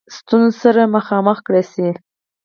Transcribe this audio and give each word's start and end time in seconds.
ستونزو 0.17 0.57
سره 0.63 0.81
مخامخ 0.95 1.37
کړه 1.47 1.63
سي. 1.73 1.89